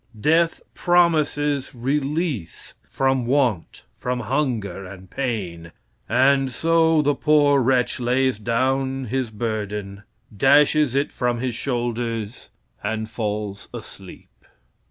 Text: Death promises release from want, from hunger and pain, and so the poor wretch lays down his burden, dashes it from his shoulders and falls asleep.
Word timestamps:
Death 0.19 0.61
promises 0.73 1.75
release 1.75 2.73
from 2.89 3.27
want, 3.27 3.83
from 3.95 4.21
hunger 4.21 4.83
and 4.83 5.11
pain, 5.11 5.71
and 6.09 6.51
so 6.51 7.03
the 7.03 7.13
poor 7.13 7.61
wretch 7.61 7.99
lays 7.99 8.39
down 8.39 9.05
his 9.05 9.29
burden, 9.29 10.01
dashes 10.35 10.95
it 10.95 11.11
from 11.11 11.37
his 11.39 11.53
shoulders 11.53 12.49
and 12.81 13.11
falls 13.11 13.69
asleep. 13.75 14.43